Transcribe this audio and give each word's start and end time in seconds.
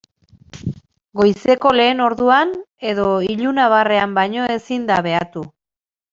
Goizeko 1.19 1.73
lehen 1.79 2.01
orduan 2.05 2.55
edo 2.93 3.05
ilunabarrean 3.35 4.19
baino 4.21 4.49
ezin 4.57 4.91
da 4.91 5.01
behatu. 5.11 5.47